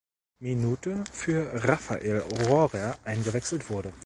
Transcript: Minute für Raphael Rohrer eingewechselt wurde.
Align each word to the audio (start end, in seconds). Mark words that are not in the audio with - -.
Minute 0.39 1.03
für 1.11 1.51
Raphael 1.63 2.21
Rohrer 2.47 2.97
eingewechselt 3.03 3.69
wurde. 3.69 3.93